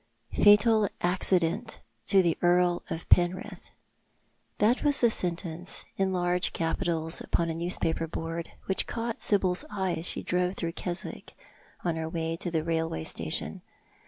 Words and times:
"Fatal 0.43 0.89
Accident 1.01 1.79
to 2.07 2.23
the 2.23 2.35
Earl 2.41 2.81
of 2.89 3.07
Penrith." 3.09 3.69
That 4.57 4.81
was 4.83 4.97
the 4.99 5.11
sentence— 5.11 5.85
in 5.95 6.11
large 6.11 6.53
capitals 6.53 7.21
upon 7.21 7.51
a 7.51 7.53
newspaper 7.53 8.07
board— 8.07 8.49
wliicli 8.67 8.87
caught 8.87 9.21
Sibyl's 9.21 9.63
eye 9.69 9.93
as 9.93 10.07
she 10.07 10.23
drove 10.23 10.55
through 10.55 10.71
Keswick 10.71 11.35
on 11.83 11.97
her 11.97 12.09
way 12.09 12.35
to 12.37 12.49
the 12.49 12.63
railway 12.63 13.03
station. 13.03 13.61